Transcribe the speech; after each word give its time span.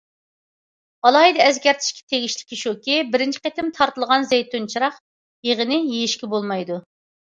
ئالاھىدە 1.09 1.43
ئەسكەرتىشكە 1.49 2.01
تېگىشلىكى 2.13 2.59
شۇكى، 2.63 2.97
بىرىنچى 3.17 3.41
قېتىم 3.43 3.69
تارتىلغان 3.77 4.27
زەيتۇن 4.33 4.67
چىراغ 4.75 4.99
يېغىنى 5.51 5.79
يېيىشكە 5.83 6.31
بولمايدۇ. 6.37 6.81